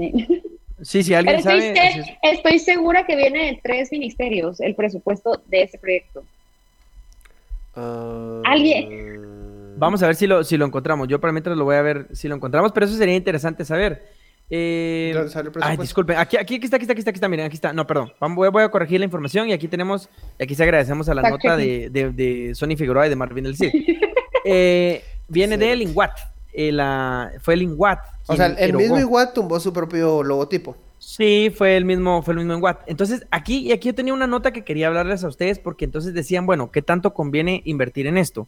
[0.82, 2.04] Sí, si alguien Pero estoy, sabe.
[2.04, 6.24] se- estoy segura que viene de tres ministerios el presupuesto de ese proyecto.
[7.76, 11.08] ah, Alguien- Vamos a ver si lo, si lo encontramos.
[11.08, 14.04] Yo para mientras lo voy a ver si lo encontramos, pero eso sería interesante saber.
[14.50, 16.18] Eh, ¿Dónde sale el ay, disculpen.
[16.18, 17.28] Aquí, aquí, aquí está, aquí está, aquí está, aquí está.
[17.30, 17.74] Miren, aquí está.
[17.74, 18.12] No, perdón.
[18.20, 21.14] Vamos, voy, voy a corregir la información y aquí tenemos, y aquí se agradecemos a
[21.16, 23.72] la nota de, de, de Sony Figueroa y de Marvin del Cid.
[24.46, 25.62] Eh, viene Sí.
[25.62, 26.12] del INWAT.
[26.52, 28.00] Eh, la- fue el INWAT.
[28.28, 30.76] O sea, el mismo igual tumbó su propio logotipo.
[31.00, 32.70] Sí, fue el mismo, fue el mismo.
[32.86, 36.14] Entonces, aquí, y aquí yo tenía una nota que quería hablarles a ustedes, porque entonces
[36.14, 38.48] decían, bueno, ¿qué tanto conviene invertir en esto?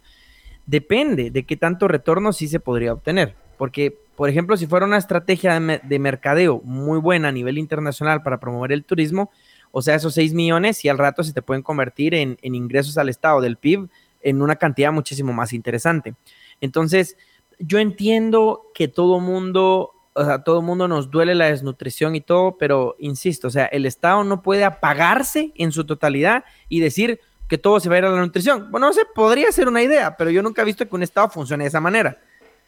[0.66, 3.36] Depende de qué tanto retorno sí se podría obtener.
[3.58, 7.58] Porque, por ejemplo, si fuera una estrategia de, me- de mercadeo muy buena a nivel
[7.58, 9.32] internacional para promover el turismo,
[9.72, 12.98] o sea, esos 6 millones, y al rato se te pueden convertir en, en ingresos
[12.98, 13.90] al Estado del PIB
[14.22, 16.16] en una cantidad muchísimo más interesante.
[16.62, 17.18] Entonces,
[17.60, 22.58] yo entiendo que todo mundo, o sea, todo mundo nos duele la desnutrición y todo,
[22.58, 27.58] pero insisto, o sea, el Estado no puede apagarse en su totalidad y decir que
[27.58, 28.72] todo se va a ir a la nutrición.
[28.72, 31.30] Bueno, no sé, podría ser una idea, pero yo nunca he visto que un Estado
[31.30, 32.18] funcione de esa manera.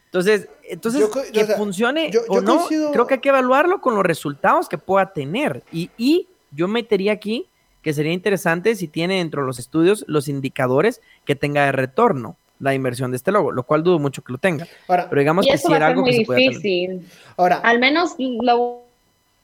[0.07, 3.13] Entonces, entonces Yo co- que o sea, funcione yo- o yo no, coincido- creo que
[3.15, 5.63] hay que evaluarlo con los resultados que pueda tener.
[5.71, 7.47] Y, y yo metería aquí
[7.81, 12.37] que sería interesante si tiene dentro de los estudios los indicadores que tenga de retorno
[12.59, 14.65] la inversión de este logo, lo cual dudo mucho que lo tenga.
[14.87, 17.07] Ahora, Pero digamos Y que sí va era algo que muy se puede difícil.
[17.37, 18.81] ahora, Al menos lo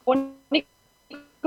[0.05, 0.67] único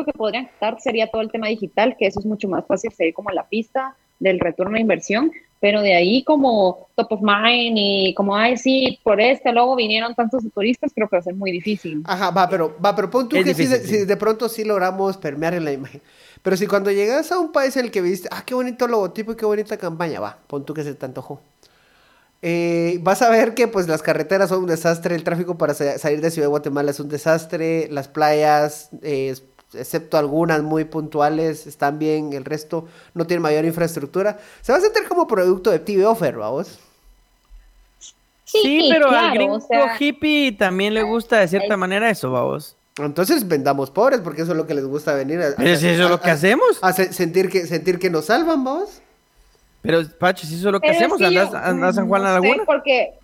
[0.05, 3.15] que podrían quitar sería todo el tema digital, que eso es mucho más fácil seguir
[3.15, 8.15] como la pista del retorno de inversión, pero de ahí como top of mind y
[8.15, 11.51] como, ay, sí, por este logo vinieron tantos turistas, creo que va a ser muy
[11.51, 12.03] difícil.
[12.05, 13.99] Ajá, va, pero, va, pero pon tú Es que sí difícil, de- sí.
[14.01, 16.03] si de pronto sí logramos permear en la imagen.
[16.43, 19.33] Pero si cuando llegas a un país en el que viste, ah, qué bonito logotipo
[19.33, 21.41] y qué bonita campaña, va, pon tú que se te antojó.
[22.43, 25.99] Eh, vas a ver que pues las carreteras son un desastre, el tráfico para sa-
[25.99, 29.35] salir de Ciudad de Guatemala es un desastre, las playas, eh,
[29.77, 34.39] excepto algunas muy puntuales, están bien, el resto no tiene mayor infraestructura.
[34.63, 36.79] Se va a sentir como producto de TV Offer, vamos.
[38.45, 42.31] Sí, pero al claro, gringo o sea, hippie también le gusta de cierta manera eso,
[42.31, 42.77] vamos.
[42.99, 46.05] Entonces vendamos pobres, porque eso es lo que les gusta venir a, Pero si eso
[46.05, 46.79] es lo que a- hacemos.
[46.81, 49.03] a se- sentir que sentir que nos salvan, vamos.
[49.83, 52.29] Pero, Pacho, si eso es lo que Pero hacemos, yo- andas a San Juan no
[52.29, 52.65] a la sé, Laguna.
[52.65, 53.15] porque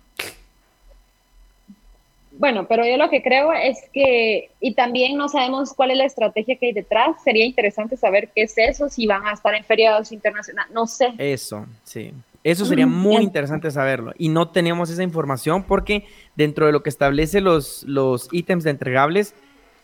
[2.37, 6.05] bueno, pero yo lo que creo es que, y también no sabemos cuál es la
[6.05, 9.63] estrategia que hay detrás, sería interesante saber qué es eso, si van a estar en
[9.63, 11.13] feriados internacionales, no sé.
[11.17, 12.11] Eso, sí.
[12.43, 14.11] Eso sería Mm, muy interesante saberlo.
[14.17, 18.71] Y no tenemos esa información porque dentro de lo que establece los, los ítems de
[18.71, 19.33] entregables,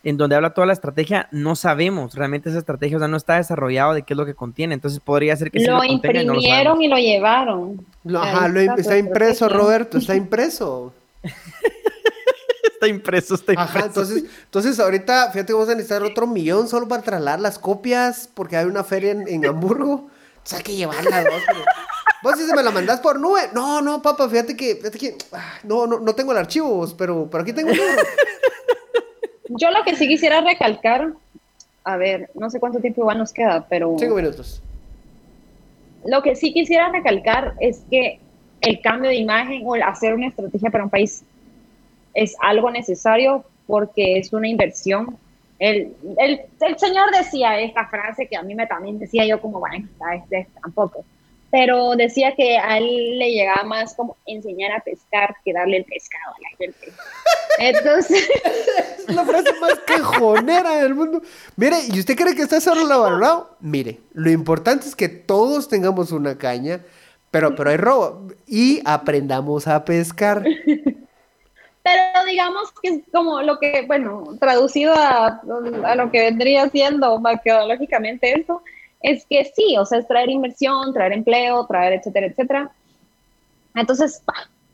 [0.03, 3.35] en donde habla toda la estrategia, no sabemos realmente esa estrategia, o sea, no está
[3.35, 4.73] desarrollado de qué es lo que contiene.
[4.73, 7.85] Entonces podría ser que sí lo lo contenga y no lo imprimieron y lo llevaron.
[8.03, 9.57] Lo- ajá, lo está impreso, estrategia.
[9.57, 10.93] Roberto, está impreso.
[12.79, 13.77] Está impreso, está impreso.
[13.77, 18.29] Ajá, entonces, entonces ahorita, fíjate, vamos a necesitar otro millón solo para trasladar las copias,
[18.33, 20.07] porque hay una feria en, en Hamburgo.
[20.37, 21.31] Entonces hay que llevarlas, ¿no?
[21.45, 21.59] Pero,
[22.23, 23.41] Vos si se me la mandás por nube.
[23.53, 27.27] No, no, papá, fíjate que, fíjate que, ah, no, no, no tengo el archivo, pero,
[27.29, 27.79] pero aquí tengo el.
[29.49, 31.13] Yo lo que sí quisiera recalcar,
[31.83, 34.61] a ver, no sé cuánto tiempo igual nos queda, pero Cinco minutos.
[36.05, 38.19] lo que sí quisiera recalcar es que
[38.61, 41.23] el cambio de imagen o el hacer una estrategia para un país
[42.13, 45.17] es algo necesario porque es una inversión.
[45.59, 49.59] El, el, el señor decía esta frase que a mí me también decía yo como,
[49.59, 51.03] bueno, este, tampoco,
[51.51, 55.85] pero decía que a él le llegaba más como enseñar a pescar que darle el
[55.85, 56.93] pescado a la gente.
[57.59, 58.29] Entonces,
[59.07, 61.21] Es la frase más quejonera del mundo.
[61.55, 63.57] Mire, ¿y usted cree que está solo valorado?
[63.59, 66.81] Mire, lo importante es que todos tengamos una caña,
[67.31, 68.27] pero, pero hay robo.
[68.45, 70.43] Y aprendamos a pescar.
[71.89, 75.41] pero digamos que es como lo que, bueno, traducido a,
[75.85, 78.61] a lo que vendría siendo metodológicamente esto,
[79.01, 82.71] es que sí, o sea, es traer inversión, traer empleo, traer etcétera, etcétera.
[83.75, 84.21] Entonces,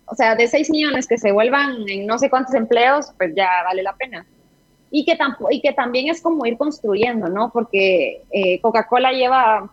[0.06, 3.50] o sea, de 6 millones que se vuelvan en no sé cuántos empleos, pues ya
[3.64, 4.26] vale la pena.
[4.92, 5.18] Y que,
[5.52, 7.52] y que también es como ir construyendo, ¿no?
[7.52, 9.70] Porque eh, Coca-Cola lleva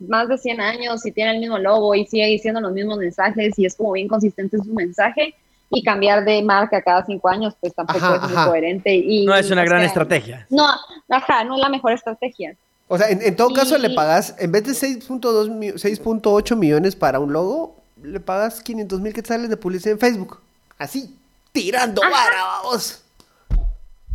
[0.00, 3.58] más de 100 años y tiene el mismo logo y sigue diciendo los mismos mensajes
[3.58, 5.34] y es como bien consistente en su mensaje.
[5.74, 8.46] Y cambiar de marca cada cinco años, pues tampoco Ajá, es muy ajá.
[8.46, 8.94] coherente.
[8.94, 10.46] Y, No es una gran sea, estrategia.
[10.50, 10.66] No,
[11.08, 12.56] ajá, no es la mejor estrategia.
[12.88, 16.94] O sea, en, en todo caso le pagas, en vez de 6.2 mi- 6.8 millones
[16.96, 20.38] para un logo, le pagas 500 mil quetzales de publicidad en Facebook.
[20.78, 21.16] Así,
[21.52, 23.00] tirando vara, vamos.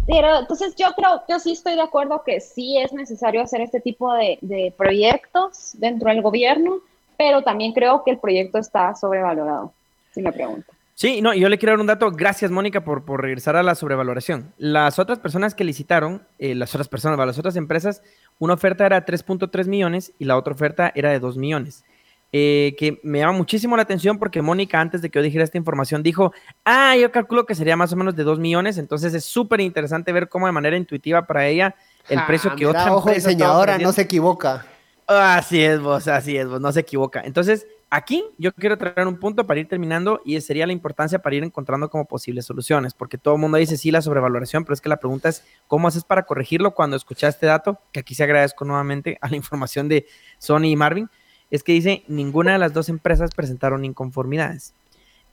[0.08, 3.80] Pero entonces yo creo, yo sí estoy de acuerdo que sí es necesario hacer este
[3.80, 6.80] tipo de, de proyectos dentro del gobierno,
[7.17, 9.72] pero también creo que el proyecto está sobrevalorado,
[10.13, 10.76] si me preguntan.
[11.00, 12.12] Sí, no, yo le quiero dar un dato.
[12.12, 14.54] Gracias, Mónica, por, por regresar a la sobrevaloración.
[14.58, 18.02] Las otras personas que licitaron, eh, las otras personas, las otras empresas,
[18.38, 21.86] una oferta era 3.3 millones y la otra oferta era de 2 millones.
[22.34, 25.58] Eh, que me llama muchísimo la atención porque Mónica, antes de que yo dijera esta
[25.58, 26.34] información, dijo,
[26.66, 28.78] ah, yo calculo que sería más o menos de 2 millones.
[28.78, 31.76] Entonces es súper interesante ver cómo de manera intuitiva para ella
[32.10, 34.66] el Ah, precio que mira, otra ojo, empresa diseñadora, no se equivoca.
[35.08, 37.22] Así es vos, así es vos, no se equivoca.
[37.24, 41.36] Entonces, aquí yo quiero traer un punto para ir terminando y sería la importancia para
[41.36, 44.82] ir encontrando como posibles soluciones, porque todo el mundo dice sí la sobrevaloración, pero es
[44.82, 48.23] que la pregunta es cómo haces para corregirlo cuando escuchas este dato, que aquí se
[48.23, 51.10] agradezco nuevamente a la información de Sony y Marvin,
[51.52, 54.73] es que dice ninguna de las dos empresas presentaron inconformidades.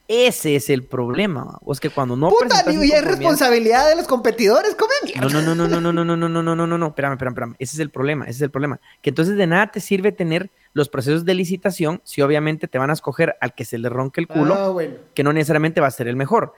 [0.08, 4.06] Ese es el problema, o es que cuando no Puta, y es responsabilidad de los
[4.06, 5.22] competidores, come mierda.
[5.22, 7.32] no, no, no, no, no, no, no, no, no, no, no, no, no, espérame, espérame,
[7.32, 7.56] espérame.
[7.58, 8.80] Ese es el problema, ese es el problema.
[9.02, 12.90] Que entonces de nada te sirve tener los procesos de licitación si obviamente te van
[12.90, 14.94] a escoger al que se le ronque el culo, Ah, bueno.
[15.14, 16.52] que no necesariamente va a ser el mejor.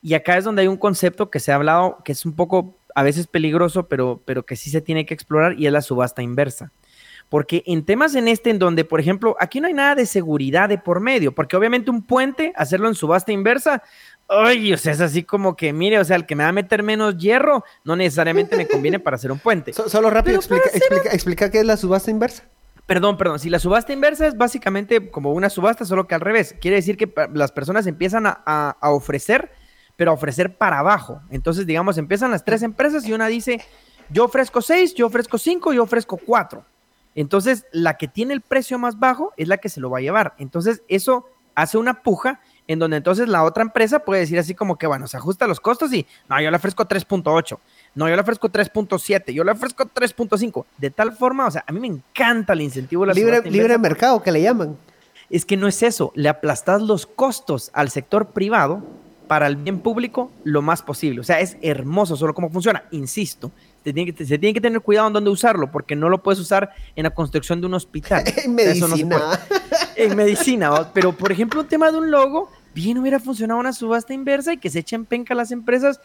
[0.00, 2.78] Y acá es donde hay un concepto que se ha hablado, que es un poco
[2.94, 6.22] a veces peligroso, pero, pero que sí se tiene que explorar y es la subasta
[6.22, 6.72] inversa.
[7.34, 10.68] Porque en temas en este, en donde, por ejemplo, aquí no hay nada de seguridad
[10.68, 13.82] de por medio, porque obviamente un puente, hacerlo en subasta inversa,
[14.28, 16.52] ay, o sea, es así como que, mire, o sea, el que me va a
[16.52, 19.72] meter menos hierro, no necesariamente me conviene para hacer un puente.
[19.72, 22.44] So- solo rápido, Pero para explica, explica, explica qué es la subasta inversa.
[22.86, 23.40] Perdón, perdón.
[23.40, 26.54] Si la subasta inversa es básicamente como una subasta, solo que al revés.
[26.60, 29.50] Quiere decir que las personas empiezan a, a- a ofrecer,
[29.96, 31.20] pero a ofrecer para abajo.
[31.30, 33.60] Entonces, digamos, empiezan las tres empresas y una dice,
[34.08, 36.64] yo ofrezco seis, yo ofrezco cinco, yo ofrezco cuatro.
[37.14, 40.02] Entonces, la que tiene el precio más bajo es la que se lo va a
[40.02, 40.34] llevar.
[40.38, 44.76] Entonces, eso hace una puja en donde entonces la otra empresa puede decir así como
[44.76, 47.58] que, bueno, se ajusta los costos y, no, yo le ofrezco 3.8,
[47.94, 50.64] no, yo le ofrezco 3.7, yo le ofrezco 3.5.
[50.78, 53.76] De tal forma, o sea, a mí me encanta el incentivo de la Libre, libre
[53.78, 54.76] mercado, que le llaman.
[55.30, 58.82] Es que no es eso, le aplastas los costos al sector privado
[59.26, 61.20] para el bien público lo más posible.
[61.20, 62.84] O sea, es hermoso solo cómo funciona.
[62.90, 63.50] Insisto,
[63.92, 66.70] tiene, que, se tiene que tener cuidado en dónde usarlo, porque no lo puedes usar
[66.96, 68.24] en la construcción de un hospital.
[68.44, 69.18] En Eso no se medicina.
[69.18, 70.92] puede en medicina, ¿va?
[70.92, 74.58] pero por ejemplo, un tema de un logo, bien hubiera funcionado una subasta inversa y
[74.58, 76.00] que se echen penca las empresas.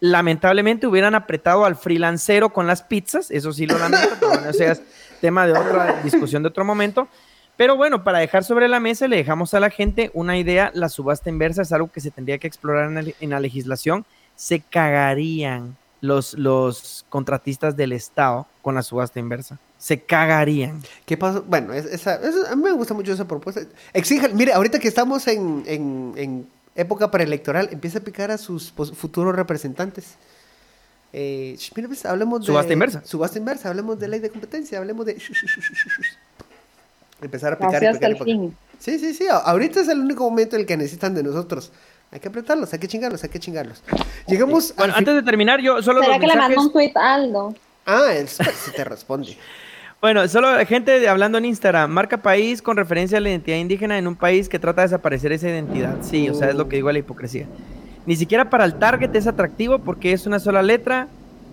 [0.00, 4.70] Lamentablemente hubieran apretado al freelancero con las pizzas, eso sí lo lamento, pero bueno, ese
[4.70, 4.82] es
[5.20, 7.08] tema de otra discusión de otro momento.
[7.56, 10.70] Pero bueno, para dejar sobre la mesa, le dejamos a la gente una idea.
[10.74, 14.04] La subasta inversa es algo que se tendría que explorar en, el- en la legislación.
[14.36, 19.58] Se cagarían los, los contratistas del Estado con la subasta inversa.
[19.78, 20.82] Se cagarían.
[21.06, 21.42] ¿Qué pasó?
[21.46, 23.62] Bueno, es- esa, eso- a mí me gusta mucho esa propuesta.
[23.92, 28.72] Exijan, mire, ahorita que estamos en, en- en época preelectoral, empieza a picar a sus
[28.72, 30.14] futuros representantes.
[31.12, 32.46] Eh, mira, pues, hablemos de...
[32.46, 33.02] Subasta inversa.
[33.04, 35.16] Subasta inversa, hablemos de ley de competencia, hablemos de...
[37.20, 38.24] Empezar a picar y hasta picar y el picar.
[38.26, 38.56] fin.
[38.78, 39.26] Sí, sí, sí.
[39.28, 41.72] Ahorita es el único momento en el que necesitan de nosotros.
[42.10, 43.82] Hay que apretarlos, hay que chingarlos, hay que chingarlos.
[44.26, 47.14] Llegamos Bueno, antes de terminar, yo solo ¿Será los que le mandó un tweet a
[47.14, 47.54] Aldo?
[47.84, 49.36] Ah, super sí te responde.
[50.00, 54.06] Bueno, solo gente hablando en Instagram, marca país con referencia a la identidad indígena en
[54.06, 55.96] un país que trata de desaparecer esa identidad.
[56.02, 57.46] Sí, o sea, es lo que digo a la hipocresía.
[58.06, 61.08] Ni siquiera para el target es atractivo porque es una sola letra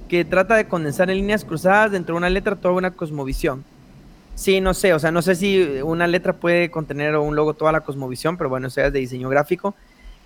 [0.07, 3.63] que trata de condensar en líneas cruzadas dentro de una letra toda una cosmovisión.
[4.35, 7.55] Sí, no sé, o sea, no sé si una letra puede contener o un logo
[7.55, 9.73] toda la cosmovisión, pero bueno, eso es de diseño gráfico.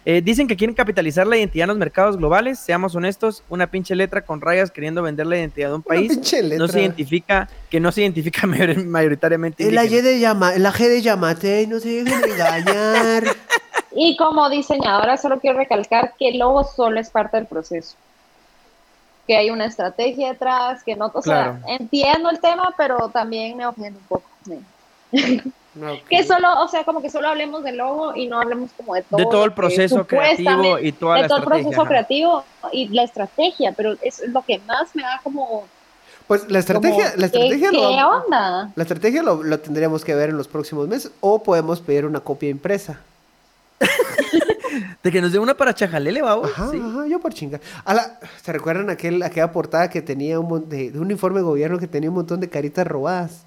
[0.05, 3.93] Eh, dicen que quieren capitalizar la identidad en los mercados globales, seamos honestos, una pinche
[3.95, 6.57] letra con rayas queriendo vender la identidad de un Una país pinche letra.
[6.57, 9.63] no se identifica, que no se identifica mayor- mayoritariamente.
[9.67, 9.97] El indígena.
[9.99, 13.23] G de llama, la G de Yamate, no se dejen engañar.
[13.91, 17.95] Y como diseñadora solo quiero recalcar que el logo solo es parte del proceso.
[19.25, 21.59] Que hay una estrategia detrás, que no, o sea, Claro.
[21.67, 24.29] entiendo el tema, pero también me ofende un poco.
[26.10, 29.03] Que solo, o sea, como que solo hablemos del logo y no hablemos como de
[29.03, 29.17] todo.
[29.19, 31.47] de todo el que proceso creativo y toda de la todo el estrategia.
[31.63, 31.89] proceso ajá.
[31.89, 35.65] creativo y la estrategia, pero es lo que más me da como...
[36.27, 38.71] Pues la estrategia, como, la estrategia ¿qué, lo qué onda?
[38.75, 42.19] La estrategia lo, lo tendríamos que ver en los próximos meses o podemos pedir una
[42.19, 42.99] copia impresa.
[45.03, 46.51] De que nos dé una para Chajalele, vamos.
[46.51, 46.77] Ajá, sí.
[46.84, 47.62] ajá, yo por chingar.
[47.86, 51.45] A la- ¿Se recuerdan aquel, aquella portada que tenía un de, de un informe de
[51.45, 53.43] gobierno que tenía un montón de caritas robadas?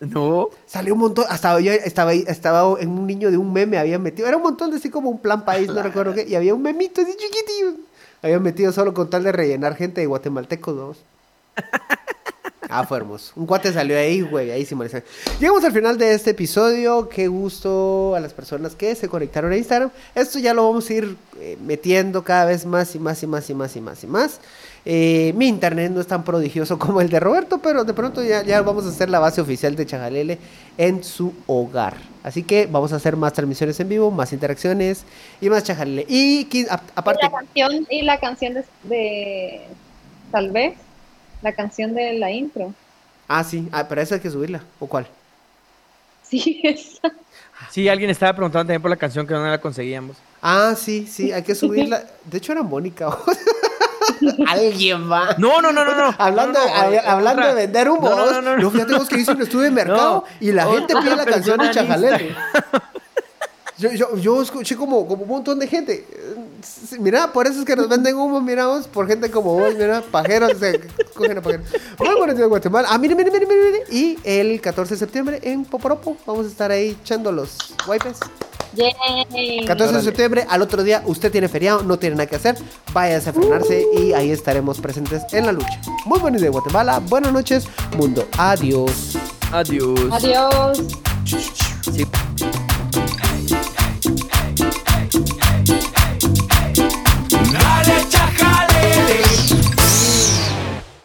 [0.00, 0.48] No.
[0.66, 3.98] Salió un montón, hasta yo estaba ahí, estaba en un niño de un meme, había
[3.98, 6.54] metido, era un montón de así como un plan país, no recuerdo qué, y había
[6.54, 7.74] un memito así chiquitillo.
[8.22, 10.98] Había metido solo con tal de rellenar gente de guatemaltecos, dos.
[12.72, 13.32] Ah, fue hermoso.
[13.34, 15.02] Un cuate salió ahí, güey, ahí sí molesta.
[15.40, 17.08] Llegamos al final de este episodio.
[17.08, 19.90] Qué gusto a las personas que se conectaron a Instagram.
[20.14, 23.50] Esto ya lo vamos a ir eh, metiendo cada vez más y más y más
[23.50, 24.40] y más y más y más.
[24.84, 28.42] Eh, mi internet no es tan prodigioso como el de Roberto, pero de pronto ya,
[28.42, 30.38] ya vamos a hacer la base oficial de Chajalele
[30.78, 31.96] en su hogar.
[32.22, 35.04] Así que vamos a hacer más transmisiones en vivo, más interacciones
[35.40, 36.06] y más Chajalele.
[36.08, 39.60] Y a- aparte, Y la canción, y la canción de, de-
[40.30, 40.74] tal vez,
[41.42, 42.72] la canción de la intro.
[43.28, 44.62] ah, sí, ah, pero esa hay que subirla.
[44.78, 45.06] ¿O cuál?
[46.22, 47.12] Sí, esa.
[47.70, 50.16] Sí, alguien estaba preguntando también por la canción que no la conseguíamos.
[50.40, 52.02] Ah, sí, sí, hay que subirla.
[52.24, 53.10] De hecho, era Mónica.
[54.46, 55.34] Alguien va.
[55.38, 56.14] No, no, no, no, no.
[56.18, 58.08] Hablando, No, no, no, hab- eh, hablando de vender humo.
[58.08, 58.62] No, no, no, no, no.
[58.62, 61.24] Yo fíjate vos que hice un estudio de mercado No, y la gente pide la
[61.26, 62.34] canción de Chajalele.
[63.78, 66.06] Yo, yo, yo escuché como, como un montón de gente.
[66.10, 66.34] Eh,
[66.98, 70.02] Mira, por eso es que nos venden humo, mira vos, por gente como vos, mira,
[70.02, 70.78] pajeros, se
[71.14, 71.66] cogen a pajeros.
[71.98, 72.88] Muy buenos días, Guatemala.
[72.90, 73.84] Ah, mire, mire, mire, mire, mire.
[73.90, 78.18] Y el 14 de septiembre en Poporopo vamos a estar ahí echando los wipes.
[78.74, 79.64] Yay.
[79.66, 82.56] 14 de septiembre, al otro día, usted tiene feriado, no tiene nada que hacer,
[82.92, 85.80] váyase a frenarse y ahí estaremos presentes en la lucha.
[86.06, 87.00] Muy buenos días, Guatemala.
[87.00, 88.26] Buenas noches, mundo.
[88.38, 89.16] Adiós.
[89.52, 89.98] Adiós.
[90.12, 90.82] Adiós.
[91.92, 92.06] Sí.